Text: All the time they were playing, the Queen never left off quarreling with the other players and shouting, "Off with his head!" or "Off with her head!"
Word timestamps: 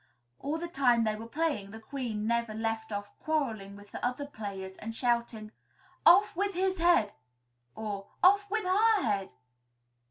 All 0.39 0.57
the 0.57 0.67
time 0.67 1.03
they 1.03 1.15
were 1.15 1.27
playing, 1.27 1.69
the 1.69 1.79
Queen 1.79 2.25
never 2.25 2.55
left 2.55 2.91
off 2.91 3.11
quarreling 3.19 3.75
with 3.75 3.91
the 3.91 4.03
other 4.03 4.25
players 4.25 4.75
and 4.77 4.95
shouting, 4.95 5.51
"Off 6.07 6.35
with 6.35 6.55
his 6.55 6.79
head!" 6.79 7.13
or 7.75 8.07
"Off 8.23 8.49
with 8.49 8.63
her 8.63 9.03
head!" 9.03 9.33